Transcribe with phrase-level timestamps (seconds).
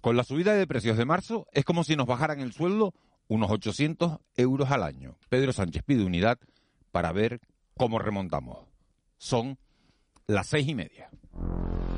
[0.00, 2.94] Con la subida de precios de marzo es como si nos bajaran el sueldo
[3.26, 5.18] unos 800 euros al año.
[5.28, 6.38] Pedro Sánchez pide unidad
[6.92, 7.40] para ver
[7.76, 8.58] cómo remontamos.
[9.18, 9.58] Son
[10.26, 11.10] las seis y media.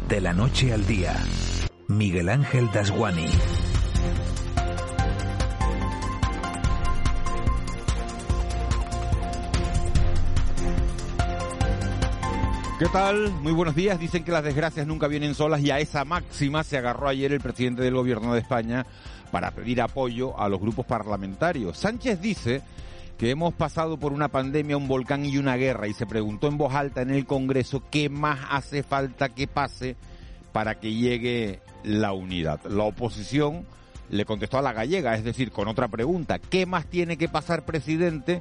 [0.09, 1.17] De la noche al día,
[1.89, 3.29] Miguel Ángel Dasguani.
[12.81, 13.31] ¿Qué tal?
[13.43, 14.01] Muy buenos días.
[14.01, 17.43] Dicen que las desgracias nunca vienen solas y a esa máxima se agarró ayer el
[17.43, 18.87] presidente del gobierno de España
[19.31, 21.77] para pedir apoyo a los grupos parlamentarios.
[21.77, 22.63] Sánchez dice
[23.19, 26.57] que hemos pasado por una pandemia, un volcán y una guerra y se preguntó en
[26.57, 29.97] voz alta en el Congreso qué más hace falta que pase
[30.51, 32.65] para que llegue la unidad.
[32.65, 33.67] La oposición
[34.09, 37.67] le contestó a la gallega, es decir, con otra pregunta, ¿qué más tiene que pasar,
[37.67, 38.41] presidente?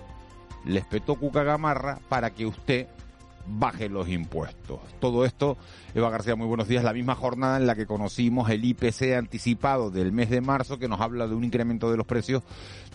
[0.63, 2.87] Le espetó Cuca Gamarra para que usted
[3.49, 4.79] baje los impuestos.
[4.99, 5.57] Todo esto,
[5.93, 6.83] Eva García, muy buenos días.
[6.83, 10.87] La misma jornada en la que conocimos el IPC anticipado del mes de marzo, que
[10.87, 12.43] nos habla de un incremento de los precios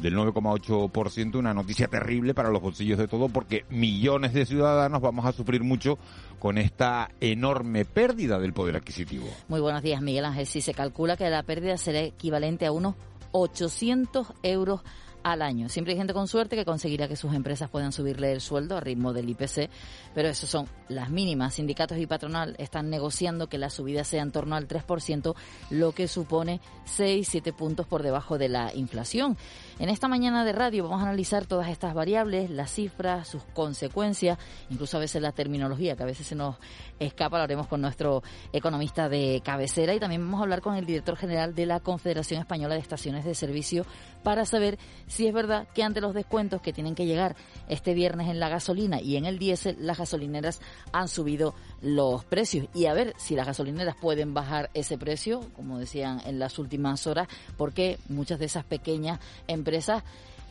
[0.00, 5.26] del 9,8%, una noticia terrible para los bolsillos de todo, porque millones de ciudadanos vamos
[5.26, 5.98] a sufrir mucho
[6.38, 9.26] con esta enorme pérdida del poder adquisitivo.
[9.48, 10.46] Muy buenos días, Miguel Ángel.
[10.46, 12.94] Si se calcula que la pérdida será equivalente a unos
[13.32, 14.82] 800 euros
[15.24, 15.68] al año.
[15.68, 18.80] Siempre hay gente con suerte que conseguirá que sus empresas puedan subirle el sueldo a
[18.80, 19.70] ritmo del IPC,
[20.14, 21.54] pero eso son las mínimas.
[21.54, 25.34] Sindicatos y patronal están negociando que la subida sea en torno al 3%,
[25.70, 29.36] lo que supone 6-7 puntos por debajo de la inflación.
[29.78, 34.38] En esta mañana de radio vamos a analizar todas estas variables, las cifras, sus consecuencias,
[34.68, 36.56] incluso a veces la terminología, que a veces se nos
[36.98, 38.22] escapa, lo haremos con nuestro
[38.52, 42.40] economista de cabecera y también vamos a hablar con el director general de la Confederación
[42.40, 43.86] Española de Estaciones de Servicio
[44.22, 44.78] para saber
[45.20, 47.36] es verdad que ante los descuentos que tienen que llegar
[47.68, 50.60] este viernes en la gasolina y en el diésel, las gasolineras
[50.92, 52.66] han subido los precios.
[52.74, 57.06] Y a ver si las gasolineras pueden bajar ese precio, como decían en las últimas
[57.06, 60.02] horas, porque muchas de esas pequeñas empresas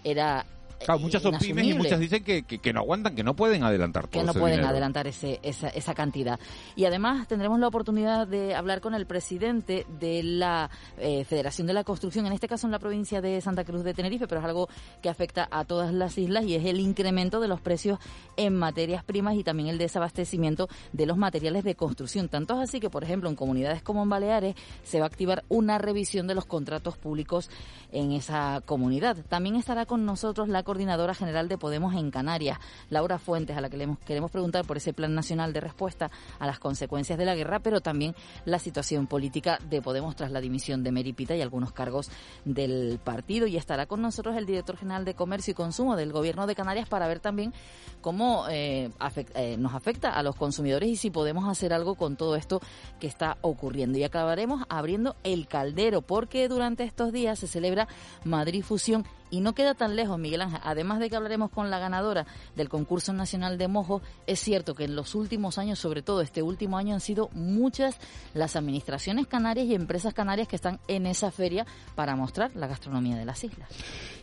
[0.04, 0.46] era
[0.84, 4.08] Claro, muchas son pymes y muchas dicen que, que, no aguantan, que no pueden adelantar
[4.08, 6.40] todo Que no pueden adelantar ese, esa, esa cantidad.
[6.76, 11.74] Y además tendremos la oportunidad de hablar con el presidente de la eh, Federación de
[11.74, 14.46] la Construcción, en este caso en la provincia de Santa Cruz de Tenerife, pero es
[14.46, 14.70] algo
[15.02, 18.00] que afecta a todas las islas y es el incremento de los precios
[18.38, 22.30] en materias primas y también el desabastecimiento de los materiales de construcción.
[22.30, 25.44] Tanto es así que, por ejemplo, en comunidades como en Baleares se va a activar
[25.50, 27.50] una revisión de los contratos públicos
[27.92, 29.18] en esa comunidad.
[29.30, 32.58] También estará con nosotros la coordinadora general de Podemos en Canarias,
[32.90, 36.48] Laura Fuentes, a la que le queremos preguntar por ese plan nacional de respuesta a
[36.48, 40.82] las consecuencias de la guerra, pero también la situación política de Podemos tras la dimisión
[40.82, 42.10] de Meripita y algunos cargos
[42.44, 43.46] del partido.
[43.46, 46.90] Y estará con nosotros el director general de Comercio y Consumo del Gobierno de Canarias
[46.90, 47.54] para ver también
[48.02, 48.90] cómo eh,
[49.36, 52.62] eh, nos afecta a los consumidores y si podemos hacer algo con todo esto
[53.00, 54.00] que está ocurriendo.
[54.00, 57.88] Y acabaremos abriendo el caldero, porque durante estos días se celebra
[58.24, 60.60] Madrid Fusión y no queda tan lejos, Miguel Ángel.
[60.64, 64.84] Además de que hablaremos con la ganadora del concurso nacional de mojo, es cierto que
[64.84, 67.98] en los últimos años, sobre todo este último año, han sido muchas
[68.36, 73.16] las administraciones canarias y empresas canarias que están en esa feria para mostrar la gastronomía
[73.16, 73.70] de las islas.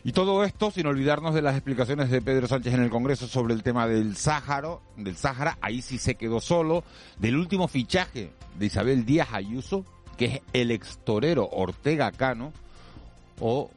[0.05, 3.53] Y todo esto sin olvidarnos de las explicaciones de Pedro Sánchez en el Congreso sobre
[3.53, 6.85] el tema del Sáhara, del Sáhara, ahí sí se quedó solo,
[7.19, 9.85] del último fichaje de Isabel Díaz Ayuso,
[10.15, 12.53] que es el extorero Ortega Cano,
[13.41, 13.71] o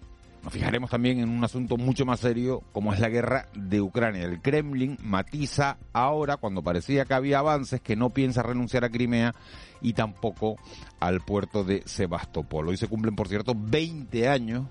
[0.44, 4.25] nos fijaremos también en un asunto mucho más serio como es la guerra de Ucrania.
[4.25, 9.34] El Kremlin matiza ahora, cuando parecía que había avances, que no piensa renunciar a Crimea
[9.81, 10.56] y tampoco
[11.00, 12.69] al puerto de Sebastopol.
[12.69, 14.67] Hoy se cumplen, por cierto, 20 años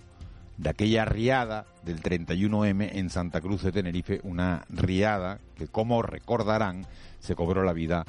[0.58, 6.86] de aquella riada del 31M en Santa Cruz de Tenerife, una riada que, como recordarán,
[7.20, 8.06] se cobró la vida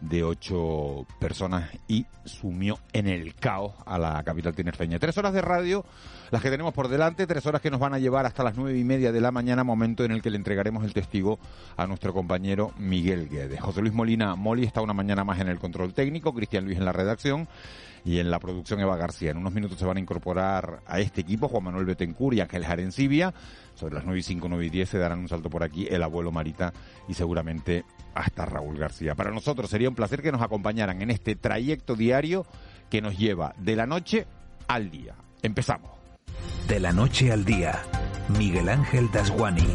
[0.00, 4.98] de ocho personas y sumió en el caos a la capital tinerfeña.
[4.98, 5.84] Tres horas de radio,
[6.30, 8.78] las que tenemos por delante, tres horas que nos van a llevar hasta las nueve
[8.78, 11.38] y media de la mañana, momento en el que le entregaremos el testigo
[11.76, 13.60] a nuestro compañero Miguel Guedes.
[13.60, 16.84] José Luis Molina Moli está una mañana más en el control técnico, Cristian Luis en
[16.84, 17.48] la redacción
[18.04, 19.30] y en la producción Eva García.
[19.30, 22.64] En unos minutos se van a incorporar a este equipo Juan Manuel Betencur y Ángel
[22.64, 23.34] Jarencibia.
[23.74, 26.02] Sobre las 9 y 5, 9 y 10 se darán un salto por aquí el
[26.02, 26.72] abuelo Marita
[27.08, 27.84] y seguramente
[28.14, 29.14] hasta Raúl García.
[29.14, 32.46] Para nosotros sería un placer que nos acompañaran en este trayecto diario
[32.90, 34.26] que nos lleva de la noche
[34.68, 35.14] al día.
[35.42, 35.90] Empezamos.
[36.68, 37.82] De la noche al día,
[38.28, 39.66] Miguel Ángel Dasguani.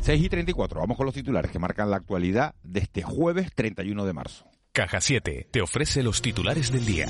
[0.00, 4.04] 6 y 34, vamos con los titulares que marcan la actualidad de este jueves 31
[4.04, 4.46] de marzo.
[4.72, 7.08] Caja 7 te ofrece los titulares del día.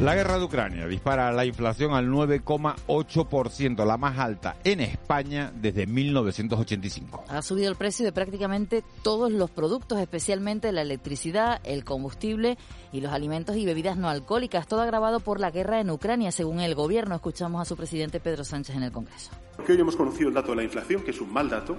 [0.00, 5.88] La guerra de Ucrania dispara la inflación al 9,8%, la más alta en España desde
[5.88, 7.24] 1985.
[7.26, 12.58] Ha subido el precio de prácticamente todos los productos, especialmente la electricidad, el combustible
[12.92, 16.60] y los alimentos y bebidas no alcohólicas, todo agravado por la guerra en Ucrania, según
[16.60, 17.16] el gobierno.
[17.16, 19.32] Escuchamos a su presidente Pedro Sánchez en el Congreso.
[19.56, 21.76] Porque hoy hemos conocido el dato de la inflación, que es un mal dato,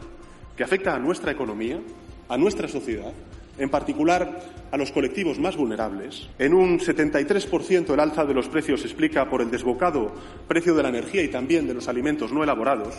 [0.58, 1.80] que afecta a nuestra economía,
[2.28, 3.14] a nuestra sociedad
[3.60, 4.42] en particular
[4.72, 6.30] a los colectivos más vulnerables.
[6.40, 10.12] En un 73% el alza de los precios se explica por el desbocado
[10.48, 12.96] precio de la energía y también de los alimentos no elaborados,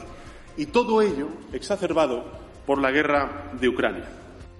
[0.56, 2.24] y todo ello exacerbado
[2.66, 4.04] por la guerra de Ucrania.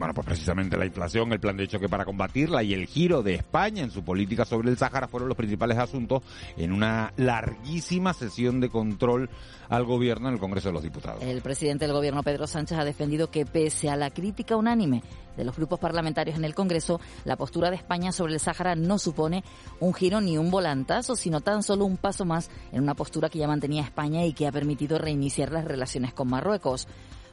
[0.00, 3.35] Bueno, pues precisamente la inflación, el plan de choque para combatirla y el giro de
[3.35, 6.23] España en su política sobre el Sáhara fueron los principales asuntos
[6.56, 9.29] en una larguísima sesión de control
[9.69, 11.23] al gobierno en el Congreso de los Diputados.
[11.23, 15.02] El presidente del gobierno, Pedro Sánchez, ha defendido que pese a la crítica unánime
[15.37, 18.99] de los grupos parlamentarios en el Congreso, la postura de España sobre el Sáhara no
[18.99, 19.44] supone
[19.81, 23.38] un giro ni un volantazo, sino tan solo un paso más en una postura que
[23.38, 26.88] ya mantenía España y que ha permitido reiniciar las relaciones con Marruecos.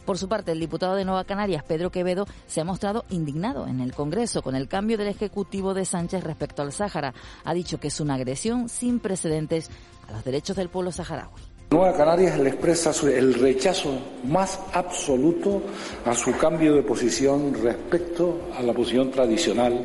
[0.08, 3.82] Por su parte, el diputado de Nueva Canarias, Pedro Quevedo, se ha mostrado indignado en
[3.82, 7.14] el Congreso con el cambio del Ejecutivo de Sánchez respecto al Sáhara.
[7.44, 9.70] Ha dicho que es una agresión sin precedentes
[10.08, 11.42] a los derechos del pueblo saharaui.
[11.72, 15.62] Nueva Canarias le expresa el rechazo más absoluto
[16.06, 19.84] a su cambio de posición respecto a la posición tradicional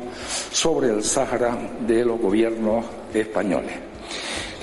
[0.53, 3.92] sobre el Sáhara de los gobiernos españoles.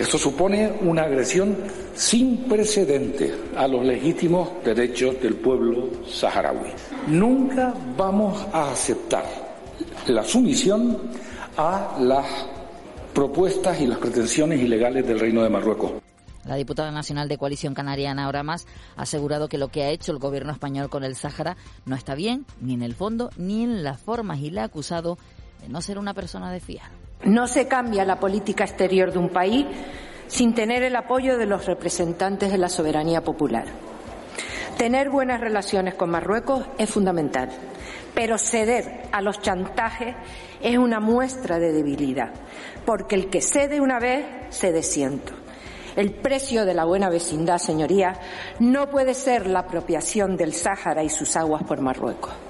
[0.01, 1.59] Esto supone una agresión
[1.95, 6.71] sin precedente a los legítimos derechos del pueblo saharaui.
[7.09, 9.25] Nunca vamos a aceptar
[10.07, 10.97] la sumisión
[11.55, 12.25] a las
[13.13, 15.93] propuestas y las pretensiones ilegales del Reino de Marruecos.
[16.47, 18.67] La diputada nacional de Coalición Canariana, ahora más,
[18.97, 22.15] ha asegurado que lo que ha hecho el gobierno español con el Sáhara no está
[22.15, 25.19] bien, ni en el fondo, ni en las formas, y le ha acusado
[25.61, 27.00] de no ser una persona de fiar.
[27.25, 29.67] No se cambia la política exterior de un país
[30.27, 33.67] sin tener el apoyo de los representantes de la soberanía popular.
[34.79, 37.51] Tener buenas relaciones con Marruecos es fundamental,
[38.15, 40.17] pero ceder a los chantajes
[40.63, 42.33] es una muestra de debilidad,
[42.87, 45.35] porque el que cede una vez, cede ciento.
[45.97, 48.19] El precio de la buena vecindad, señorías,
[48.61, 52.50] no puede ser la apropiación del Sáhara y sus aguas por Marruecos.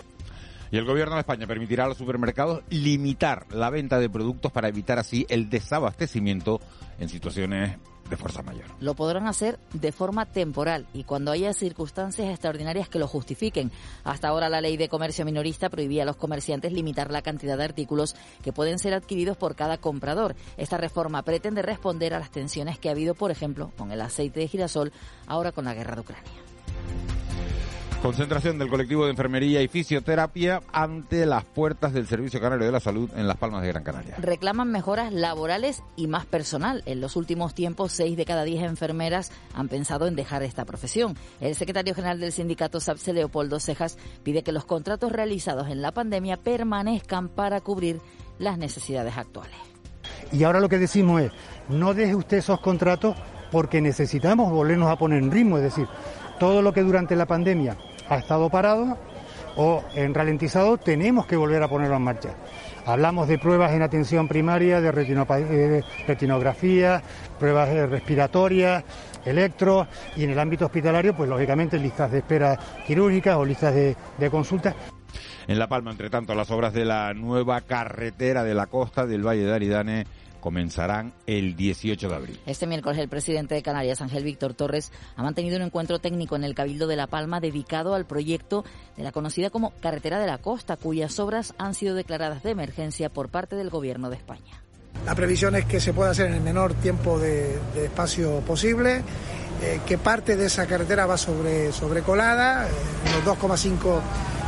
[0.70, 4.68] Y el gobierno de España permitirá a los supermercados limitar la venta de productos para
[4.68, 6.60] evitar así el desabastecimiento
[6.98, 7.76] en situaciones
[8.10, 8.66] de fuerza mayor.
[8.80, 13.70] Lo podrán hacer de forma temporal y cuando haya circunstancias extraordinarias que lo justifiquen.
[14.04, 17.64] Hasta ahora la ley de comercio minorista prohibía a los comerciantes limitar la cantidad de
[17.64, 20.34] artículos que pueden ser adquiridos por cada comprador.
[20.56, 24.40] Esta reforma pretende responder a las tensiones que ha habido, por ejemplo, con el aceite
[24.40, 24.92] de girasol,
[25.26, 26.32] ahora con la guerra de Ucrania.
[28.02, 32.80] Concentración del colectivo de enfermería y fisioterapia ante las puertas del Servicio Canario de la
[32.80, 34.14] Salud en Las Palmas de Gran Canaria.
[34.16, 36.82] Reclaman mejoras laborales y más personal.
[36.86, 41.14] En los últimos tiempos, seis de cada diez enfermeras han pensado en dejar esta profesión.
[41.42, 45.92] El secretario general del sindicato SAPSE, Leopoldo Cejas, pide que los contratos realizados en la
[45.92, 48.00] pandemia permanezcan para cubrir
[48.38, 49.56] las necesidades actuales.
[50.32, 51.32] Y ahora lo que decimos es,
[51.68, 53.14] no deje usted esos contratos
[53.50, 55.86] porque necesitamos volvernos a poner en ritmo, es decir,
[56.40, 57.76] todo lo que durante la pandemia
[58.08, 58.96] ha estado parado
[59.56, 62.30] o en ralentizado, tenemos que volver a ponerlo en marcha.
[62.86, 67.02] Hablamos de pruebas en atención primaria, de eh, retinografía,
[67.38, 68.82] pruebas respiratorias,
[69.24, 73.94] electro y en el ámbito hospitalario, pues lógicamente listas de espera quirúrgicas o listas de,
[74.16, 74.74] de consultas.
[75.46, 79.26] En La Palma, entre tanto, las obras de la nueva carretera de la costa del
[79.26, 80.06] Valle de Aridane
[80.40, 82.40] comenzarán el 18 de abril.
[82.46, 86.44] Este miércoles el presidente de Canarias, Ángel Víctor Torres, ha mantenido un encuentro técnico en
[86.44, 88.64] el Cabildo de La Palma dedicado al proyecto
[88.96, 93.08] de la conocida como Carretera de la Costa, cuyas obras han sido declaradas de emergencia
[93.08, 94.62] por parte del Gobierno de España.
[95.04, 99.02] La previsión es que se pueda hacer en el menor tiempo de, espacio posible,
[99.62, 102.70] eh, que parte de esa carretera va sobre, sobrecolada, eh,
[103.22, 104.00] unos 2,5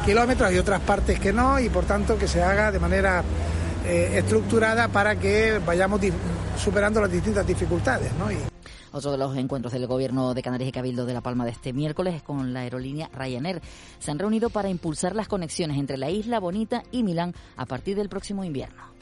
[0.05, 3.23] kilómetros, y otras partes que no, y por tanto que se haga de manera
[3.87, 6.01] eh, estructurada para que vayamos
[6.57, 8.11] superando las distintas dificultades.
[8.93, 11.73] Otro de los encuentros del Gobierno de Canarias y Cabildo de La Palma de este
[11.73, 13.63] miércoles es con la aerolínea Ryanair.
[13.99, 17.97] Se han reunido para impulsar las conexiones entre la Isla Bonita y Milán a partir
[17.97, 18.93] del próximo invierno.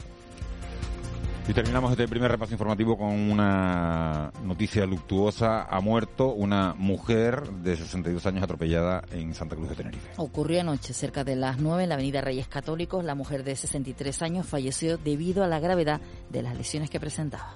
[1.47, 5.63] Y terminamos este primer repaso informativo con una noticia luctuosa.
[5.63, 10.11] Ha muerto una mujer de 62 años atropellada en Santa Cruz de Tenerife.
[10.17, 13.03] Ocurrió anoche, cerca de las 9, en la avenida Reyes Católicos.
[13.03, 17.55] La mujer de 63 años falleció debido a la gravedad de las lesiones que presentaba.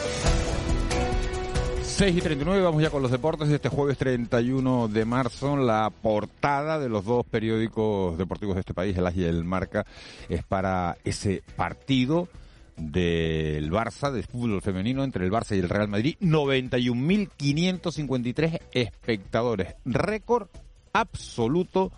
[2.01, 5.55] 6 y 39, vamos ya con los deportes de este jueves 31 de marzo.
[5.55, 9.85] La portada de los dos periódicos deportivos de este país, el AS y el Marca,
[10.27, 12.27] es para ese partido
[12.75, 16.15] del Barça, de fútbol femenino, entre el Barça y el Real Madrid.
[16.21, 19.75] 91.553 espectadores.
[19.85, 20.47] Récord
[20.93, 21.91] absoluto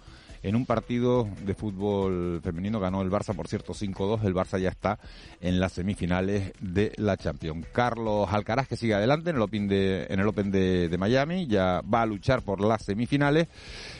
[0.44, 2.80] en un partido de fútbol femenino.
[2.80, 4.24] Ganó el Barça, por cierto, 5-2.
[4.26, 5.00] El Barça ya está
[5.42, 7.66] en las semifinales de la Champions.
[7.72, 11.82] Carlos Alcaraz, que sigue adelante en el Open de, en el Open de, Miami, ya
[11.82, 13.48] va a luchar por las semifinales.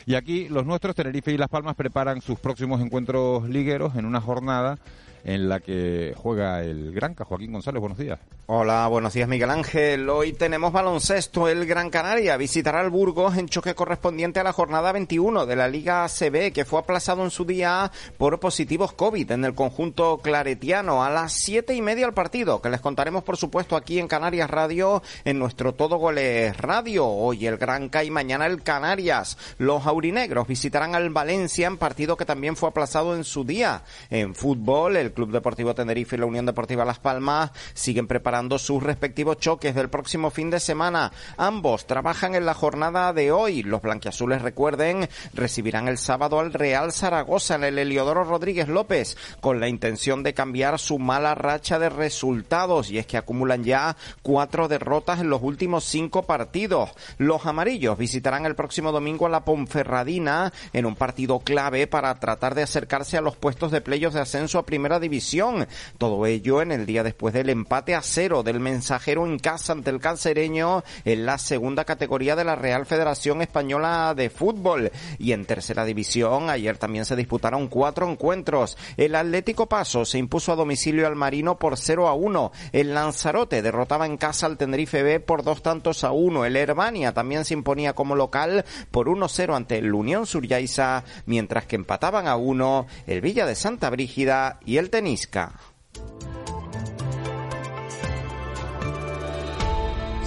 [0.06, 4.20] Y aquí los nuestros, Tenerife y Las Palmas, preparan sus próximos encuentros ligueros en una
[4.20, 4.78] jornada
[5.24, 7.24] en la que juega el Granca.
[7.24, 8.20] Joaquín González, buenos días.
[8.46, 10.06] Hola, buenos días Miguel Ángel.
[10.10, 11.48] Hoy tenemos baloncesto.
[11.48, 15.66] El Gran Canaria visitará el Burgos en choque correspondiente a la jornada 21 de la
[15.66, 21.02] Liga CB, que fue aplazado en su día por positivos COVID en el conjunto claretiano.
[21.02, 24.50] A las siete y media el partido, que les contaremos por supuesto aquí en Canarias
[24.50, 27.06] Radio, en nuestro Todo Goles Radio.
[27.06, 29.38] Hoy el Granca y mañana el Canarias.
[29.56, 33.84] Los aurinegros visitarán al Valencia en partido que también fue aplazado en su día.
[34.10, 39.38] En fútbol, Club Deportivo Tenerife y la Unión Deportiva Las Palmas siguen preparando sus respectivos
[39.38, 41.12] choques del próximo fin de semana.
[41.36, 43.62] Ambos trabajan en la jornada de hoy.
[43.62, 49.60] Los blanquiazules, recuerden, recibirán el sábado al Real Zaragoza en el Heliodoro Rodríguez López con
[49.60, 54.68] la intención de cambiar su mala racha de resultados y es que acumulan ya cuatro
[54.68, 56.90] derrotas en los últimos cinco partidos.
[57.18, 62.54] Los amarillos visitarán el próximo domingo a la Ponferradina en un partido clave para tratar
[62.54, 65.68] de acercarse a los puestos de playos de ascenso a primera división.
[65.98, 69.90] Todo ello en el día después del empate a cero del mensajero en casa ante
[69.90, 74.90] el cancereño en la segunda categoría de la Real Federación Española de Fútbol.
[75.18, 78.76] Y en tercera división, ayer también se disputaron cuatro encuentros.
[78.96, 82.52] El Atlético Paso se impuso a domicilio al Marino por 0 a 1.
[82.72, 86.44] El Lanzarote derrotaba en casa al Tenerife B por dos tantos a uno.
[86.44, 91.76] El Herbania también se imponía como local por 1-0 ante el Unión Suryaiza, mientras que
[91.76, 95.52] empataban a uno el Villa de Santa Brígida y el Tenisca.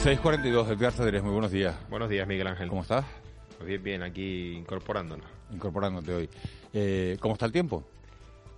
[0.03, 1.75] 6.42, Edgar Cedrés, muy buenos días.
[1.89, 2.69] Buenos días, Miguel Ángel.
[2.69, 3.05] ¿Cómo estás?
[3.57, 5.25] Pues bien, bien, aquí incorporándonos.
[5.51, 6.29] Incorporándote hoy.
[6.73, 7.83] Eh, ¿Cómo está el tiempo?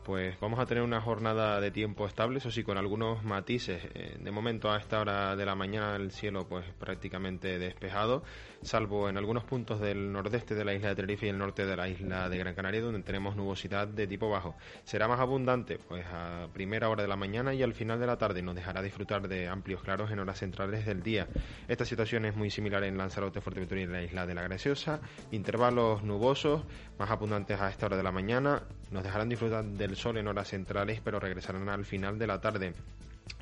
[0.03, 3.83] Pues vamos a tener una jornada de tiempo estable, eso sí, con algunos matices.
[3.93, 8.23] Eh, de momento, a esta hora de la mañana, el cielo pues prácticamente despejado,
[8.61, 11.75] salvo en algunos puntos del nordeste de la isla de Tenerife y el norte de
[11.75, 14.55] la isla de Gran Canaria, donde tenemos nubosidad de tipo bajo.
[14.83, 18.17] Será más abundante pues a primera hora de la mañana y al final de la
[18.17, 21.27] tarde nos dejará disfrutar de amplios claros en horas centrales del día.
[21.67, 25.01] Esta situación es muy similar en Lanzarote, Fuerteventura y en la isla de la Graciosa.
[25.31, 26.63] Intervalos nubosos,
[26.99, 30.49] más abundantes a esta hora de la mañana, nos dejarán disfrutar del sol en horas
[30.49, 32.73] centrales, pero regresarán al final de la tarde.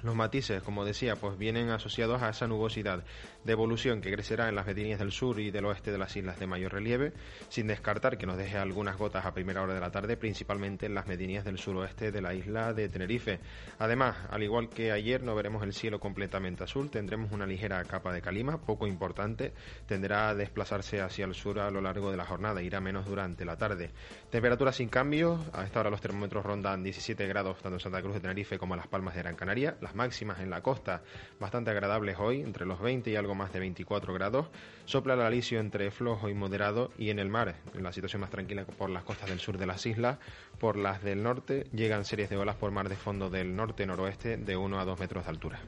[0.04, 3.04] Los matices, como decía, pues vienen asociados a esa nubosidad
[3.44, 6.40] de evolución que crecerá en las medianías del sur y del oeste de las islas
[6.40, 7.14] de mayor relieve,
[7.50, 10.94] sin descartar que nos deje algunas gotas a primera hora de la tarde, principalmente en
[10.94, 13.40] las medianías del suroeste de la isla de Tenerife.
[13.80, 18.14] Además, al igual que ayer, no veremos el cielo completamente azul, tendremos una ligera capa
[18.14, 19.54] de calima, poco importante,
[19.88, 23.46] tenderá a desplazarse hacia el sur a lo largo de la jornada, irá menos durante
[23.46, 23.90] la tarde.
[24.30, 28.14] Temperaturas sin cambios, a esta hora los termómetros rondan 17 grados tanto en Santa Cruz
[28.14, 31.02] de Tenerife como en Las Palmas de Gran Canaria, las máximas en la costa
[31.40, 34.48] bastante agradables hoy, entre los 20 y algo más de 24 grados.
[34.86, 38.30] Sopla el alisio entre flojo y moderado y en el mar, en la situación más
[38.30, 40.18] tranquila por las costas del sur de las islas,
[40.60, 44.58] por las del norte llegan series de olas por mar de fondo del norte-noroeste de
[44.58, 45.60] 1 a 2 metros de altura.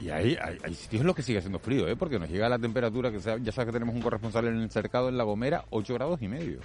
[0.00, 1.94] Y hay, hay, hay, sitios en los que sigue haciendo frío, ¿eh?
[1.94, 5.10] porque nos llega la temperatura, que ya sabes que tenemos un corresponsal en el cercado
[5.10, 6.60] en La Gomera, 8 grados y medio.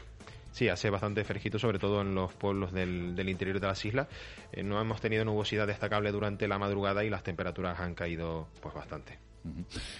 [0.55, 4.07] Sí, hace bastante fresquito, sobre todo en los pueblos del, del interior de las islas.
[4.53, 8.73] Eh, no hemos tenido nubosidad destacable durante la madrugada y las temperaturas han caído pues
[8.73, 9.19] bastante.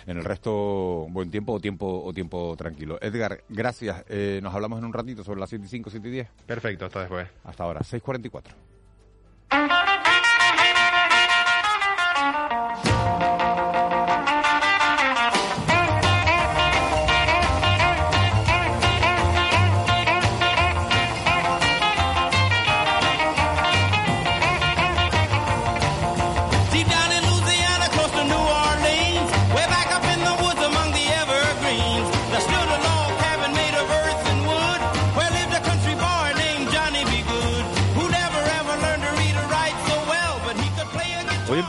[0.08, 2.98] En el resto, buen tiempo o tiempo o tiempo tranquilo.
[3.02, 4.06] Edgar, gracias.
[4.08, 6.28] Eh, nos hablamos en un ratito sobre las 7 y 5, 7 y 10.
[6.46, 7.28] Perfecto, hasta después.
[7.44, 9.95] Hasta ahora, 6.44.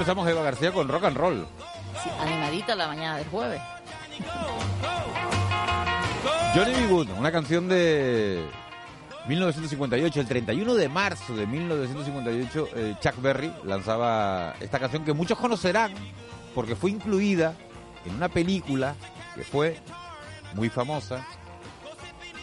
[0.07, 1.47] Hoy empezamos Eva García con rock and roll.
[2.01, 3.61] Sí, animadita la mañana del jueves.
[6.55, 6.87] Johnny B.
[6.87, 8.47] Good, una canción de
[9.27, 15.39] 1958, el 31 de marzo de 1958, eh, Chuck Berry lanzaba esta canción que muchos
[15.39, 15.93] conocerán
[16.55, 17.57] porque fue incluida
[18.05, 18.95] en una película
[19.35, 19.77] que fue
[20.55, 21.27] muy famosa,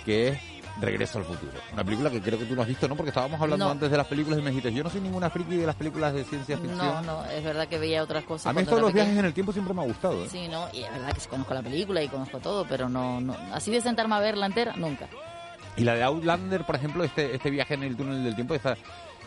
[0.03, 0.39] que es
[0.81, 1.51] Regreso al futuro.
[1.71, 2.95] Una película que creo que tú no has visto, ¿no?
[2.95, 3.71] Porque estábamos hablando No.
[3.71, 6.13] antes de las películas y me dijiste, yo no soy ninguna friki de las películas
[6.13, 6.77] de ciencia ficción.
[6.77, 8.47] No, no, es verdad que veía otras cosas.
[8.47, 10.23] A mí cuando esto de era los viajes en el tiempo siempre me ha gustado.
[10.25, 10.27] ¿eh?
[10.31, 10.67] Sí, ¿no?
[10.73, 13.81] Y es verdad que conozco la película y conozco todo, pero no, no así de
[13.81, 15.07] sentarme a verla entera, nunca.
[15.77, 18.75] Y la de Outlander, por ejemplo, este, este viaje en el túnel del tiempo, esta,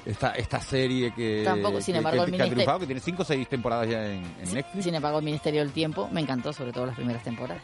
[0.04, 3.24] esta, esta serie que, Tampoco, sin que- embargo, que, ha triunfado, que tiene cinco o
[3.24, 4.84] seis temporadas ya en, en Netflix.
[4.84, 7.62] Sin embargo, el Ministerio del Tiempo me encantó, sobre todo las primeras temporadas.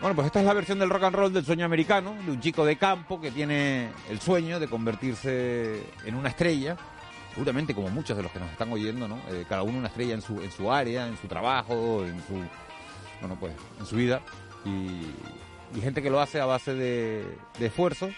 [0.00, 2.40] Bueno, pues esta es la versión del rock and roll del sueño americano, de un
[2.40, 6.74] chico de campo que tiene el sueño de convertirse en una estrella,
[7.34, 9.18] seguramente como muchos de los que nos están oyendo, ¿no?
[9.28, 12.32] Eh, cada uno una estrella en su, en su área, en su trabajo, en su,
[13.20, 14.22] bueno, pues, en su vida,
[14.64, 18.08] y, gente que lo hace a base de, de esfuerzo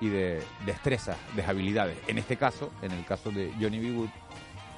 [0.00, 1.98] y de destreza, de habilidades.
[2.06, 3.92] En este caso, en el caso de Johnny B.
[3.92, 4.10] Wood,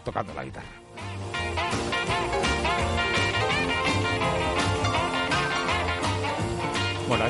[0.05, 1.32] tocando la guitarra.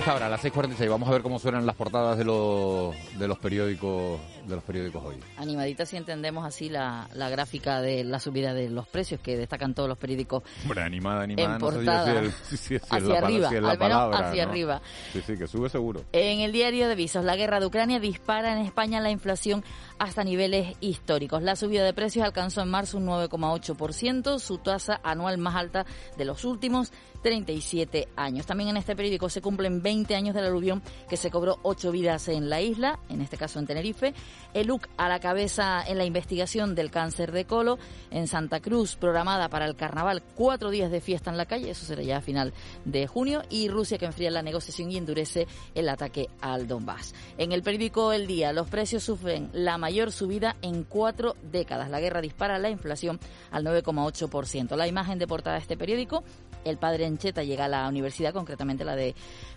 [0.04, 2.24] Bueno, a esta hora, a las 6.46, vamos a ver cómo suenan las portadas de
[2.24, 5.14] los, de los periódicos de los periódicos hoy.
[5.36, 9.72] Animadita si entendemos así la, la gráfica de la subida de los precios que destacan
[9.74, 12.04] todos los periódicos Bueno, animada, animada, en no sé yo portada.
[12.04, 14.50] si el- si- si es hacia arriba, si es la al menos palabra, hacia ¿no?
[14.50, 14.82] arriba.
[15.12, 16.02] Sí, sí, que sube seguro.
[16.10, 19.62] En el diario de Visos, la guerra de Ucrania dispara en España la inflación
[20.00, 21.42] hasta niveles históricos.
[21.42, 26.24] La subida de precios alcanzó en marzo un 9,8%, su tasa anual más alta de
[26.24, 26.90] los últimos
[27.22, 28.46] 37 años.
[28.46, 32.28] También en este periódico se cumplen 20 años del aluvión que se cobró ocho vidas
[32.28, 34.14] en la isla, en este caso en Tenerife.
[34.54, 37.78] El UC a la cabeza en la investigación del cáncer de colo.
[38.10, 41.84] En Santa Cruz, programada para el carnaval, cuatro días de fiesta en la calle, eso
[41.84, 42.52] será ya a final
[42.84, 43.42] de junio.
[43.50, 47.14] Y Rusia que enfría la negociación y endurece el ataque al Donbass.
[47.36, 51.90] En el periódico El Día, los precios sufren la mayor subida en cuatro décadas.
[51.90, 54.74] La guerra dispara la inflación al 9,8%.
[54.74, 56.24] La imagen de portada de este periódico
[56.64, 59.14] el padre Encheta llega a la universidad, concretamente la de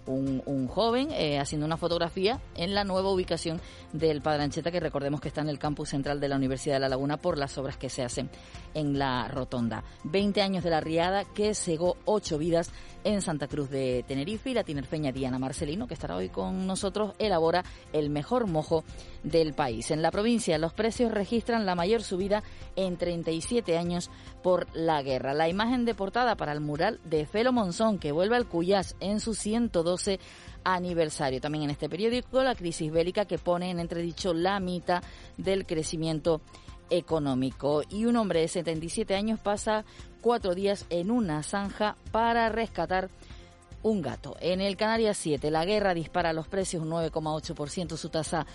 [0.08, 3.60] un, un joven, eh, haciendo una fotografía en la nueva ubicación
[3.94, 6.80] del padre Ancheta, que recordemos que está en el campus central de la Universidad de
[6.82, 8.30] La Laguna por las obras que se hacen
[8.74, 9.84] en la rotonda.
[10.04, 12.72] 20 años de la riada que cegó ocho vidas
[13.06, 17.14] en Santa Cruz de Tenerife y la tinerfeña Diana Marcelino, que estará hoy con nosotros,
[17.20, 17.64] elabora
[17.94, 18.84] el mejor mojo
[19.24, 19.92] del país.
[19.92, 22.44] En la provincia los precios registran la mayor subida
[22.76, 24.10] en 37 años
[24.44, 25.34] por la guerra.
[25.34, 29.20] La imagen de portada para el mural de Felo Monzón, que vuelve al Cuyás en
[29.20, 30.20] su 112
[30.64, 31.40] aniversario.
[31.40, 35.04] También en este periódico la crisis bélica que pone en entredicho la mitad
[35.38, 36.42] del crecimiento
[36.90, 37.84] económico.
[37.90, 39.86] Y un hombre de 77 años pasa
[40.22, 43.10] cuatro días en una zanja para rescatar
[43.84, 44.36] un gato.
[44.40, 48.48] En el Canarias 7, la guerra dispara los precios un 9,8%, su tasa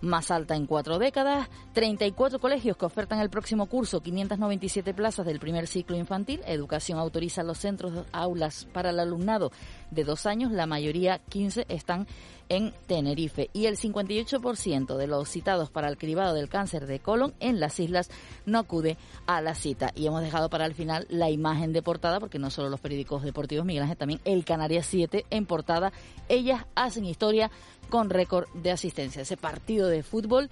[0.00, 1.48] más alta en cuatro décadas.
[1.72, 6.40] 34 colegios que ofertan el próximo curso 597 plazas del primer ciclo infantil.
[6.46, 9.50] Educación autoriza los centros aulas para el alumnado
[9.90, 10.52] de dos años.
[10.52, 12.06] La mayoría, 15, están
[12.48, 13.50] en Tenerife.
[13.52, 17.80] Y el 58% de los citados para el cribado del cáncer de colon en las
[17.80, 18.10] islas
[18.44, 18.96] no acude
[19.26, 19.92] a la cita.
[19.94, 23.22] Y hemos dejado para el final la imagen de portada, porque no solo los periódicos
[23.22, 25.92] deportivos, Miguel Ángel, también el Canarias 7 en portada.
[26.28, 27.50] Ellas hacen historia
[27.88, 29.22] con récord de asistencia.
[29.22, 30.50] Ese partido de fútbol,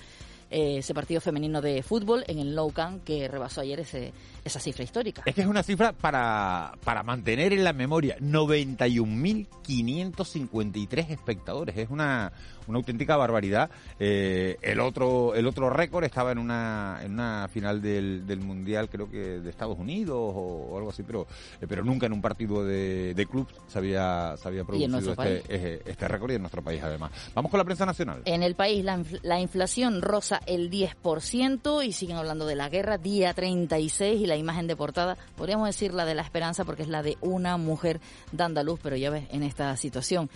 [0.54, 4.12] eh, ese partido femenino de fútbol en el Nou Camp que rebasó ayer ese,
[4.44, 5.24] esa cifra histórica.
[5.26, 11.76] Es que es una cifra para, para mantener en la memoria 91.553 espectadores.
[11.76, 12.32] Es una,
[12.66, 13.70] una auténtica barbaridad.
[13.98, 18.88] Eh, el otro el otro récord estaba en una en una final del, del Mundial,
[18.88, 21.26] creo que de Estados Unidos o, o algo así, pero
[21.60, 25.42] eh, pero nunca en un partido de, de club se había, se había producido este,
[25.48, 27.12] eh, este récord y en nuestro país además.
[27.34, 28.22] Vamos con la prensa nacional.
[28.24, 32.98] En el país la, la inflación roza el 10% y siguen hablando de la guerra,
[32.98, 36.88] día 36 y la imagen de portada, podríamos decir la de la esperanza porque es
[36.88, 38.00] la de una mujer
[38.32, 40.30] dando a luz, pero ya ves, en esta situación.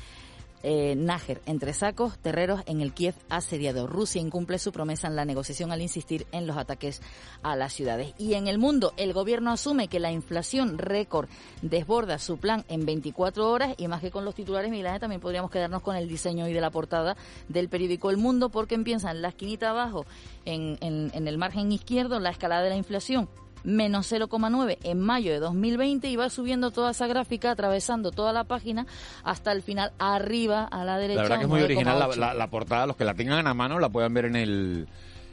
[0.65, 3.87] Eh, Nájer, entre sacos, terreros en el Kiev asediado.
[3.87, 7.01] Rusia incumple su promesa en la negociación al insistir en los ataques
[7.45, 8.13] a las ciudades.
[8.19, 11.29] Y en el mundo, el gobierno asume que la inflación récord
[11.63, 15.51] desborda su plan en 24 horas y más que con los titulares, Miguel también podríamos
[15.51, 17.17] quedarnos con el diseño y de la portada
[17.49, 20.07] del periódico El Mundo porque empieza en la esquinita abajo,
[20.45, 23.29] en, en- en el margen izquierdo, la escalada de la inflación
[23.65, 28.45] menos 0,9 en mayo de 2020 y va subiendo toda esa gráfica, atravesando toda la
[28.45, 28.87] página
[29.25, 31.17] hasta el final arriba a la derecha.
[31.17, 33.55] La verdad que es muy original la, la, la portada, los que la tengan a
[33.55, 34.89] mano la puedan ver en el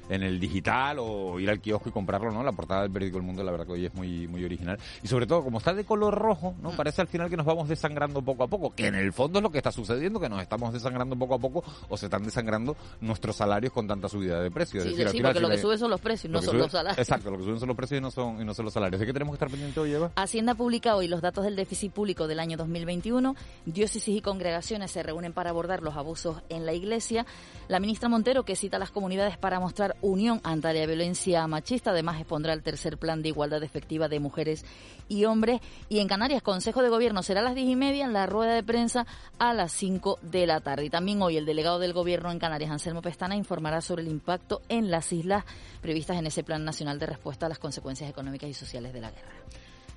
[0.10, 2.44] en el digital o ir al kiosco y comprarlo, ¿no?
[2.44, 4.78] La portada del periódico El Mundo, la verdad que hoy es muy, muy original.
[5.04, 6.72] Y sobre todo, como está de color rojo, ¿no?
[6.72, 9.44] Parece al final que nos vamos desangrando poco a poco, que en el fondo es
[9.44, 12.76] lo que está sucediendo, que nos estamos desangrando poco a poco o se están desangrando
[13.02, 14.84] nuestros salarios con tanta subida de precios.
[14.84, 17.00] Sí, es decir, porque lo que sube son los precios, no son los salarios.
[17.00, 19.00] Exacto, lo que suben son los precios y no son, y no son los salarios.
[19.00, 20.12] ¿De qué tenemos que estar pendientes hoy, Eva?
[20.16, 23.36] Hacienda publica hoy los datos del déficit público del año 2021.
[23.66, 27.26] Diócesis y congregaciones se reúnen para abordar los abusos en la iglesia.
[27.68, 31.92] La ministra Montero, que cita a las comunidades para mostrar unión ante la violencia machista,
[31.92, 34.66] además expondrá el tercer plan de igualdad efectiva de mujeres
[35.08, 35.62] y hombres.
[35.90, 38.54] Y en Canarias, Consejo de Gobierno será a las diez y media, en la rueda
[38.54, 39.06] de prensa
[39.40, 40.86] a las 5 de la tarde.
[40.86, 44.62] Y también hoy el delegado del Gobierno en Canarias, Anselmo Pestana, informará sobre el impacto
[44.70, 45.44] en las islas
[45.82, 49.12] previstas en ese Plan Nacional de Respuesta a las Consecuencias Económicas y Sociales de la
[49.12, 49.32] Guerra.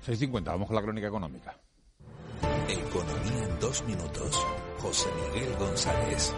[0.05, 1.57] 6.50, vamos con la crónica económica.
[2.67, 4.45] Economía en dos minutos.
[4.79, 6.33] José Miguel González.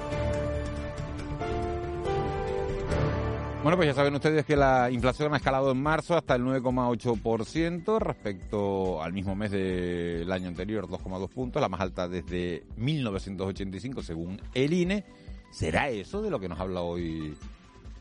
[3.63, 7.99] Bueno, pues ya saben ustedes que la inflación ha escalado en marzo hasta el 9,8%
[7.99, 14.41] respecto al mismo mes del año anterior, 2,2 puntos, la más alta desde 1985 según
[14.55, 15.05] el INE.
[15.51, 17.35] ¿Será eso de lo que nos habla hoy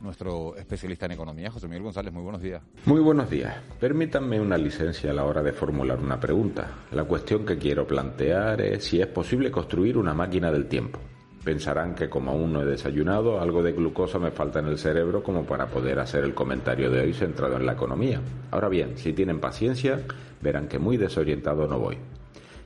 [0.00, 2.10] nuestro especialista en economía, José Miguel González?
[2.10, 2.62] Muy buenos días.
[2.86, 3.54] Muy buenos días.
[3.78, 6.86] Permítanme una licencia a la hora de formular una pregunta.
[6.92, 11.00] La cuestión que quiero plantear es si es posible construir una máquina del tiempo.
[11.44, 15.22] Pensarán que como aún no he desayunado, algo de glucosa me falta en el cerebro
[15.22, 18.20] como para poder hacer el comentario de hoy centrado en la economía.
[18.50, 20.02] Ahora bien, si tienen paciencia,
[20.42, 21.96] verán que muy desorientado no voy.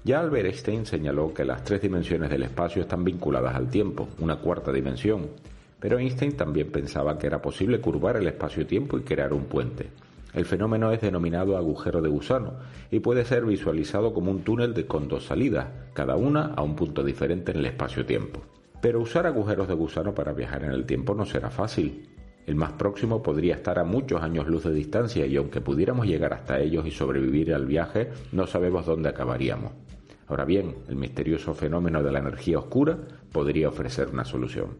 [0.02, 4.36] Ya Albert Einstein señaló que las tres dimensiones del espacio están vinculadas al tiempo, una
[4.36, 5.28] cuarta dimensión.
[5.78, 9.90] Pero Einstein también pensaba que era posible curvar el espacio-tiempo y crear un puente.
[10.34, 12.54] El fenómeno es denominado agujero de gusano
[12.90, 17.04] y puede ser visualizado como un túnel con dos salidas, cada una a un punto
[17.04, 18.42] diferente en el espacio-tiempo.
[18.84, 22.06] Pero usar agujeros de gusano para viajar en el tiempo no será fácil.
[22.46, 26.34] El más próximo podría estar a muchos años luz de distancia y aunque pudiéramos llegar
[26.34, 29.72] hasta ellos y sobrevivir al viaje, no sabemos dónde acabaríamos.
[30.26, 32.98] Ahora bien, el misterioso fenómeno de la energía oscura
[33.32, 34.76] podría ofrecer una solución.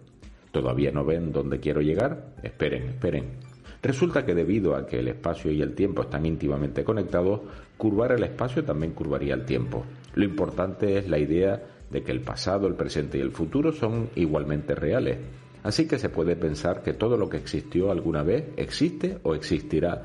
[0.51, 2.35] ¿Todavía no ven dónde quiero llegar?
[2.43, 3.38] Esperen, esperen.
[3.83, 7.40] Resulta que debido a que el espacio y el tiempo están íntimamente conectados,
[7.79, 9.83] curvar el espacio también curvaría el tiempo.
[10.14, 14.11] Lo importante es la idea de que el pasado, el presente y el futuro son
[14.14, 15.18] igualmente reales.
[15.62, 20.05] Así que se puede pensar que todo lo que existió alguna vez existe o existirá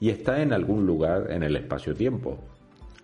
[0.00, 2.38] y está en algún lugar en el espacio-tiempo,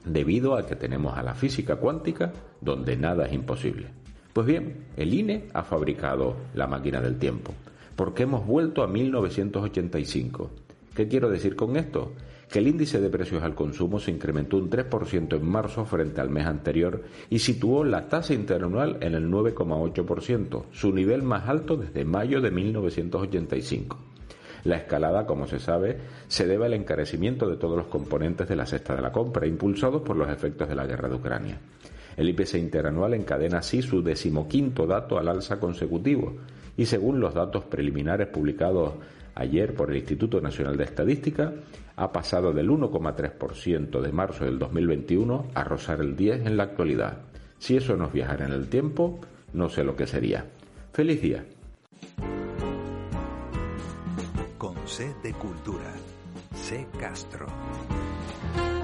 [0.04, 3.88] debido a que tenemos a la física cuántica donde nada es imposible.
[4.32, 7.54] Pues bien, el INE ha fabricado la máquina del tiempo,
[7.96, 10.50] porque hemos vuelto a 1985.
[10.94, 12.12] ¿Qué quiero decir con esto?
[12.58, 16.46] El índice de precios al consumo se incrementó un 3% en marzo frente al mes
[16.46, 22.40] anterior y situó la tasa interanual en el 9,8%, su nivel más alto desde mayo
[22.40, 23.98] de 1985.
[24.64, 28.64] La escalada, como se sabe, se debe al encarecimiento de todos los componentes de la
[28.66, 31.58] cesta de la compra, impulsados por los efectos de la guerra de Ucrania.
[32.16, 36.36] El IPC interanual encadena así su decimoquinto dato al alza consecutivo
[36.76, 38.94] y según los datos preliminares publicados
[39.34, 41.52] ayer por el Instituto Nacional de Estadística,
[41.96, 47.18] ha pasado del 1,3% de marzo del 2021 a rozar el 10% en la actualidad.
[47.58, 49.20] Si eso nos viajara en el tiempo,
[49.52, 50.46] no sé lo que sería.
[50.92, 51.44] ¡Feliz día!
[54.58, 55.92] Con C de Cultura.
[56.54, 57.46] C Castro.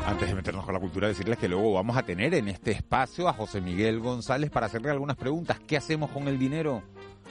[0.07, 3.29] Antes de meternos con la cultura, decirles que luego vamos a tener en este espacio
[3.29, 5.61] a José Miguel González para hacerle algunas preguntas.
[5.67, 6.83] ¿Qué hacemos con el dinero?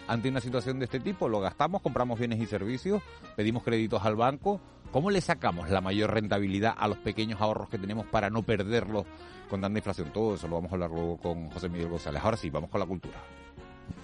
[0.09, 1.29] Ante una situación de este tipo?
[1.29, 3.01] ¿Lo gastamos, compramos bienes y servicios,
[3.35, 4.59] pedimos créditos al banco?
[4.91, 9.05] ¿Cómo le sacamos la mayor rentabilidad a los pequeños ahorros que tenemos para no perderlos
[9.49, 10.11] con tanta inflación?
[10.11, 12.23] Todo eso lo vamos a hablar luego con José Miguel González.
[12.23, 13.19] Ahora sí, vamos con la cultura.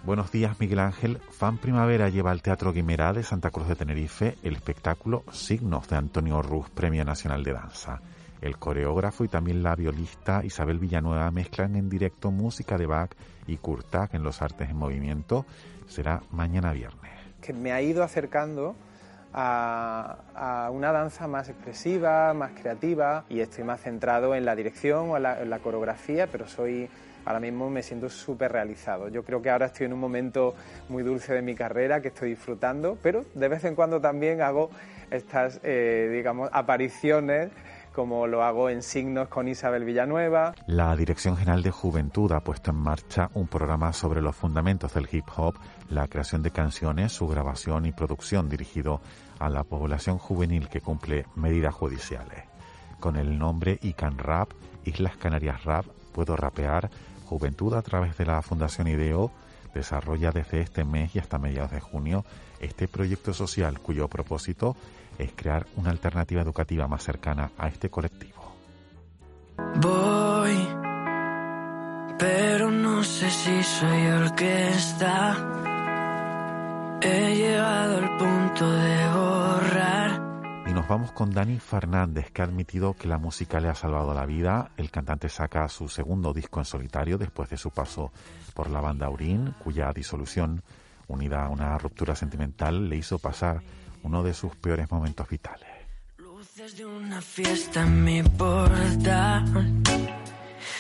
[0.04, 1.20] Buenos días, Miguel Ángel.
[1.32, 5.96] Fan Primavera lleva al Teatro Guimerá de Santa Cruz de Tenerife el espectáculo Signos de
[5.96, 8.02] Antonio Ruz, Premio Nacional de Danza.
[8.46, 13.10] El coreógrafo y también la violista Isabel Villanueva mezclan en directo música de Bach
[13.48, 15.48] y Kurtak en los artes en movimiento
[15.88, 17.12] será mañana viernes.
[17.42, 18.76] Que me ha ido acercando
[19.34, 25.18] a, una danza más expresiva, más creativa y estoy más centrado en la dirección o
[25.18, 26.88] en la, coreografía, pero soy
[27.26, 29.10] ahora mismo me siento súper realizado.
[29.10, 30.54] Yo creo que ahora estoy en un momento
[30.88, 34.70] muy dulce de mi carrera que estoy disfrutando, pero de vez en cuando también hago
[35.10, 37.50] estas, eh, digamos, apariciones
[37.96, 40.54] como lo hago en Signos con Isabel Villanueva.
[40.68, 45.08] La Dirección General de Juventud ha puesto en marcha un programa sobre los fundamentos del
[45.10, 45.56] hip hop,
[45.90, 49.00] la creación de canciones, su grabación y producción dirigido
[49.40, 52.44] a la población juvenil que cumple medidas judiciales.
[53.00, 54.52] con el nombre ICAN Rap,
[54.84, 56.90] Islas Canarias Rap, Puedo Rapear,
[57.26, 59.32] Juventud a través de la Fundación IDEO
[59.76, 62.26] desarrolla desde este mes y hasta mediados de junio
[62.60, 64.76] este proyecto social cuyo propósito
[65.18, 68.56] es crear una alternativa educativa más cercana a este colectivo.
[69.82, 70.68] Voy,
[72.20, 75.36] pero no sé si soy el que está.
[77.02, 80.66] He llegado al punto de borrar.
[80.68, 84.14] Y nos vamos con Dani Fernández, que ha admitido que la música le ha salvado
[84.14, 84.72] la vida.
[84.78, 88.12] El cantante saca su segundo disco en solitario después de su paso
[88.54, 90.64] por la banda Urín, cuya disolución,
[91.08, 93.62] unida a una ruptura sentimental, le hizo pasar
[94.06, 95.68] uno de sus peores momentos vitales.
[96.18, 99.82] Luces de una fiesta en mi portal.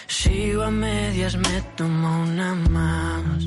[0.07, 3.45] Sigo a medias, me tomo una más.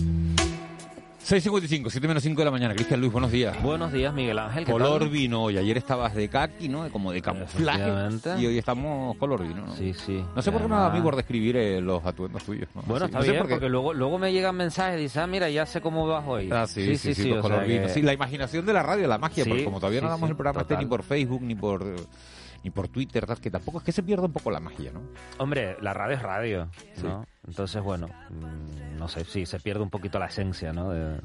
[1.29, 2.73] 6.55, 7 menos 5 de la mañana.
[2.75, 3.63] Cristian Luis, buenos días.
[3.63, 4.65] Buenos días, Miguel Ángel.
[4.65, 5.11] ¿qué Color tal?
[5.11, 5.59] vino hoy.
[5.59, 6.89] Ayer estabas de kaki, ¿no?
[6.91, 7.83] Como de camuflaje.
[8.39, 9.75] Y hoy estamos color vino, ¿no?
[9.77, 10.25] Sí, sí.
[10.35, 12.67] No sé por qué me da a mí por describir eh, los atuendos tuyos.
[12.75, 12.81] ¿no?
[12.87, 15.27] Bueno, está no sé bien, por porque luego, luego me llegan mensajes y dicen, ah,
[15.27, 16.49] mira, ya sé cómo vas hoy.
[16.51, 17.83] Ah, sí, sí, sí, o color sea vino.
[17.89, 20.11] que- Sí, la imaginación de la radio, la magia, Sí, porque como todavía no sí,
[20.13, 21.97] damos sí, el programa este ni por Facebook ni por eh,
[22.65, 25.03] ni por Twitter, que tampoco es que se pierda un poco la magia, ¿no?
[25.37, 26.71] Hombre, la radio es radio,
[27.03, 27.27] ¿no?
[27.49, 30.91] Entonces, bueno, mm, no sé, sí, se pierde un poquito la esencia, ¿no?
[30.91, 31.17] De,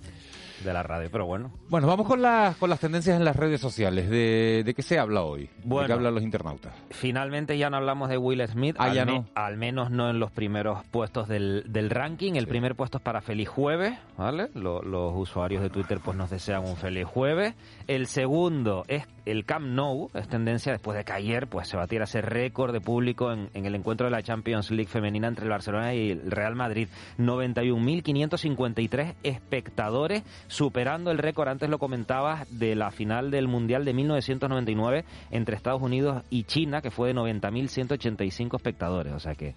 [0.63, 1.51] de la radio, pero bueno.
[1.67, 4.09] Bueno, vamos con las con las tendencias en las redes sociales.
[4.09, 5.43] ¿De, de qué se habla hoy?
[5.43, 5.87] ¿De Bueno.
[5.87, 6.73] qué hablan los internautas?
[6.91, 9.25] Finalmente ya no hablamos de Will Smith, Ah, al, ya me- no.
[9.35, 12.35] al menos no en los primeros puestos del, del ranking.
[12.35, 14.49] El primer puesto es para Feliz Jueves, ¿vale?
[14.53, 17.55] Lo- los usuarios de Twitter pues nos desean un feliz jueves.
[17.87, 22.05] El segundo es el Camp Nou, es tendencia después de que ayer pues se batiera
[22.05, 25.49] ese récord de público en, en el encuentro de la Champions League femenina entre el
[25.51, 26.87] Barcelona y el Real Madrid.
[27.17, 35.05] 91.553 espectadores, superando el récord, antes lo comentabas, de la final del Mundial de 1999
[35.31, 39.13] entre Estados Unidos y China, que fue de 90.185 espectadores.
[39.13, 39.55] O sea que...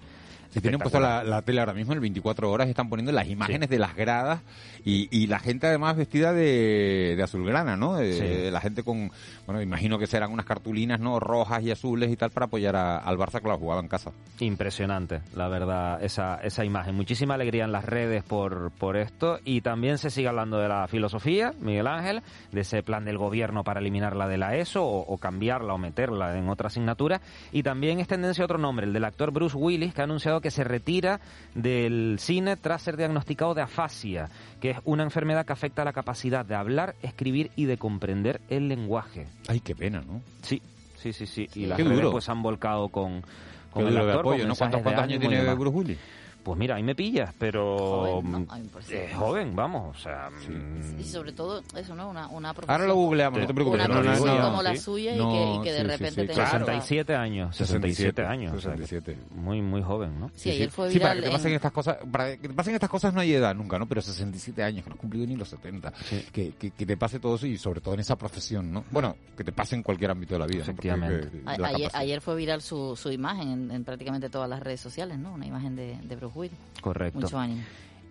[0.60, 3.78] Tienen puesto la, la tele ahora mismo, el 24 horas están poniendo las imágenes de
[3.78, 4.40] las gradas
[4.84, 7.96] y, y la gente además vestida de, de azulgrana, ¿no?
[7.96, 8.12] De-
[8.46, 8.50] Sí.
[8.50, 9.10] La gente con,
[9.46, 11.20] bueno, imagino que serán unas cartulinas, ¿no?
[11.20, 14.12] Rojas y azules y tal para apoyar a- al Barça que la jugaba en casa.
[14.40, 16.94] Impresionante, la verdad, esa, esa imagen.
[16.94, 20.86] Muchísima alegría en las redes por, por esto y también se sigue hablando de la
[20.88, 25.18] filosofía, Miguel Ángel, de ese plan del gobierno para eliminarla de la ESO o, o
[25.18, 27.20] cambiarla o meterla en otra asignatura.
[27.52, 30.45] Y también es tendencia otro nombre, el del actor Bruce Willis, que ha anunciado que
[30.50, 31.20] se retira
[31.54, 34.28] del cine tras ser diagnosticado de afasia,
[34.60, 38.68] que es una enfermedad que afecta la capacidad de hablar, escribir y de comprender el
[38.68, 39.26] lenguaje.
[39.48, 40.22] Ay, qué pena, ¿no?
[40.42, 40.62] Sí,
[40.96, 41.48] sí, sí, sí.
[41.54, 43.22] Y las redes pues han volcado con,
[43.70, 44.54] con el actor, con apoyo, ¿no?
[44.54, 45.54] ¿Cuántos, cuántos años tiene.
[45.54, 45.98] Bruce Willis?
[46.46, 48.38] Pues mira, ahí me pillas, pero Joven, ¿no?
[48.38, 49.04] mm, A mí me parece.
[49.06, 52.08] es joven, vamos, o sea, mm, Y sobre todo, eso, ¿no?
[52.08, 52.80] Una, una profesión.
[52.80, 53.80] Ahora lo googleamos, no te preocupes.
[53.80, 54.78] Una no, no, profesión no, como la sí.
[54.78, 56.66] suya y que, y que de sí, sí, repente sí, tenga claro.
[56.66, 59.18] 67 años, 67 años, o sea, 67.
[59.34, 60.30] muy, muy joven, ¿no?
[60.36, 62.54] Sí, ayer fue Sí, para viral que te pasen en- estas cosas, para que te
[62.54, 63.86] pasen estas cosas no hay edad nunca, ¿no?
[63.88, 65.92] Pero 67 años, que no has cumplido ni los 70.
[66.32, 68.84] Que, que, que te pase todo eso y sobre todo en esa profesión, ¿no?
[68.92, 70.60] Bueno, que te pase en cualquier ámbito de la vida.
[70.60, 70.72] ¿no?
[70.76, 71.38] Porque, Efectivamente.
[71.38, 75.18] eh, ayer, ayer fue viral su, su imagen en, en prácticamente todas las redes sociales,
[75.18, 75.32] ¿no?
[75.34, 76.35] Una imagen de, de Bruce
[76.80, 77.20] Correcto.
[77.20, 77.62] Mucho ánimo.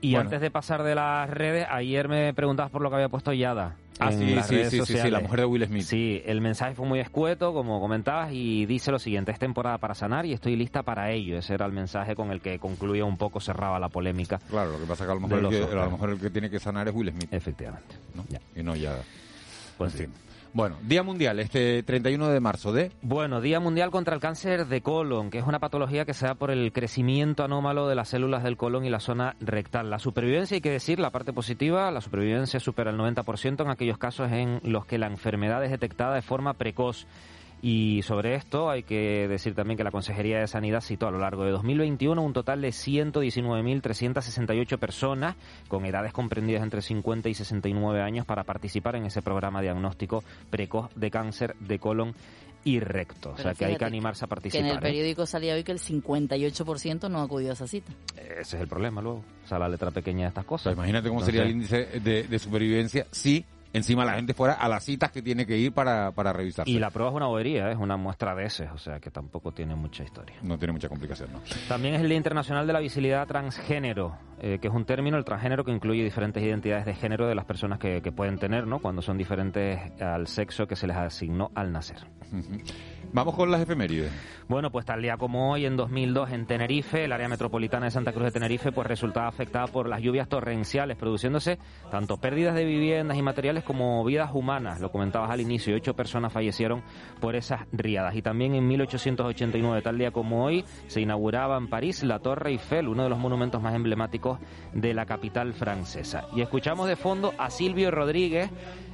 [0.02, 0.26] Y Bueno.
[0.26, 3.76] antes de pasar de las redes, ayer me preguntabas por lo que había puesto Yada.
[3.98, 5.84] Ah, en sí, las sí, redes sí, sí, sí, la mujer de Will Smith.
[5.84, 9.96] Sí, el mensaje fue muy escueto, como comentabas, y dice lo siguiente, es temporada para
[9.96, 11.38] sanar y estoy lista para ello.
[11.38, 14.38] Ese era el mensaje con el que concluía un poco, cerraba la polémica.
[14.50, 15.82] Claro, lo que pasa es que a lo mejor, el que, Oscars.
[15.82, 17.34] a lo mejor el que tiene que sanar es Will Smith.
[17.34, 17.96] Efectivamente.
[18.16, 18.26] ¿no?
[18.54, 18.98] Y no ya.
[19.78, 20.14] Pues en fin.
[20.56, 22.94] Bueno, Día Mundial, este 31 de marzo de...
[23.02, 26.36] Bueno, Día Mundial contra el Cáncer de Colon, que es una patología que se da
[26.36, 29.90] por el crecimiento anómalo de las células del colon y la zona rectal.
[29.90, 33.98] La supervivencia, hay que decir, la parte positiva, la supervivencia supera el 90% en aquellos
[33.98, 37.06] casos en los que la enfermedad es detectada de forma precoz.
[37.68, 41.18] Y sobre esto hay que decir también que la Consejería de Sanidad citó a lo
[41.18, 45.36] largo de 2021 un total de 119.368 personas
[45.68, 50.94] con edades comprendidas entre 50 y 69 años para participar en ese programa diagnóstico precoz
[50.94, 52.14] de cáncer de colon
[52.64, 53.32] y recto.
[53.32, 54.70] o sea que hay que animarse a Que en participar.
[54.70, 54.82] el ¿eh?
[54.82, 57.92] periódico salía hoy que el 58% no acudió a esa cita.
[58.16, 59.24] Ese es el problema luego.
[59.44, 60.72] O sea, la letra pequeña de estas cosas.
[60.74, 63.44] imagínate cómo sería el índice de, de supervivencia si
[63.76, 66.72] encima la gente fuera a las citas que tiene que ir para, para revisarse.
[66.72, 69.52] Y la prueba es una bobería, es una muestra de ese, o sea que tampoco
[69.52, 70.36] tiene mucha historia.
[70.42, 71.42] No tiene mucha complicación, ¿no?
[71.68, 74.18] También es el Día Internacional de la Visibilidad Transgénero.
[74.42, 77.46] eh, que es un término, el transgénero, que incluye diferentes identidades de género de las
[77.46, 78.80] personas que, que pueden tener, ¿no?
[78.80, 81.98] Cuando son diferentes al sexo que se les asignó al nacer.
[83.16, 84.12] Vamos con las efemérides.
[84.50, 88.12] Bueno, pues tal día como hoy, en 2002, en Tenerife, el área metropolitana de Santa
[88.12, 91.58] Cruz de Tenerife, pues resultaba afectada por las lluvias torrenciales, produciéndose
[91.90, 94.82] tanto pérdidas de viviendas y materiales como vidas humanas.
[94.82, 96.84] Lo comentabas al inicio, ocho personas fallecieron
[97.22, 98.16] por esas riadas.
[98.16, 102.90] Y también en 1889, tal día como hoy, se inauguraba en París la Torre Eiffel,
[102.90, 104.40] uno de los monumentos más emblemáticos
[104.74, 106.26] de la capital francesa.
[106.36, 108.52] Y escuchamos de fondo a Silvio Rodríguez,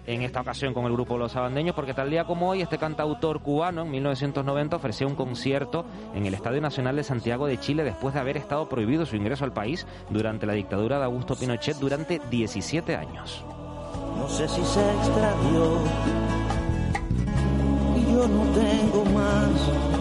[0.07, 3.41] en esta ocasión con el grupo Los Abandeños, porque tal día como hoy este cantautor
[3.41, 5.85] cubano en 1990 ofreció un concierto
[6.15, 9.45] en el Estadio Nacional de Santiago de Chile después de haber estado prohibido su ingreso
[9.45, 13.43] al país durante la dictadura de Augusto Pinochet durante 17 años.
[14.17, 15.77] No sé si se extravió
[17.95, 20.00] y yo no tengo más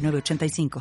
[0.00, 0.70] 906985.